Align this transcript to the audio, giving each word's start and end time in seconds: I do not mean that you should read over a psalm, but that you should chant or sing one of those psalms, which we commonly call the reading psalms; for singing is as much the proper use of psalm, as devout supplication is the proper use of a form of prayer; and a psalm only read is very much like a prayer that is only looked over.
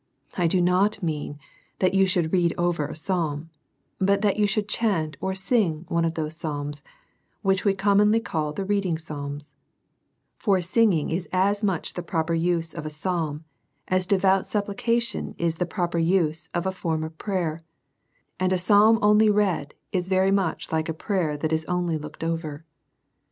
I 0.35 0.47
do 0.47 0.61
not 0.61 1.03
mean 1.03 1.37
that 1.77 1.93
you 1.93 2.07
should 2.07 2.33
read 2.33 2.55
over 2.57 2.87
a 2.87 2.95
psalm, 2.95 3.51
but 3.99 4.23
that 4.23 4.35
you 4.35 4.47
should 4.47 4.67
chant 4.67 5.15
or 5.21 5.35
sing 5.35 5.85
one 5.89 6.05
of 6.05 6.15
those 6.15 6.35
psalms, 6.35 6.81
which 7.43 7.65
we 7.65 7.75
commonly 7.75 8.19
call 8.19 8.51
the 8.51 8.65
reading 8.65 8.97
psalms; 8.97 9.53
for 10.39 10.59
singing 10.59 11.11
is 11.11 11.29
as 11.31 11.63
much 11.63 11.93
the 11.93 12.01
proper 12.01 12.33
use 12.33 12.73
of 12.73 12.91
psalm, 12.91 13.43
as 13.87 14.07
devout 14.07 14.47
supplication 14.47 15.35
is 15.37 15.57
the 15.57 15.67
proper 15.67 15.99
use 15.99 16.49
of 16.51 16.65
a 16.65 16.71
form 16.71 17.03
of 17.03 17.19
prayer; 17.19 17.59
and 18.39 18.51
a 18.51 18.57
psalm 18.57 18.97
only 19.03 19.29
read 19.29 19.75
is 19.91 20.09
very 20.09 20.31
much 20.31 20.71
like 20.71 20.89
a 20.89 20.95
prayer 20.95 21.37
that 21.37 21.53
is 21.53 21.63
only 21.65 21.95
looked 21.99 22.23
over. 22.23 22.65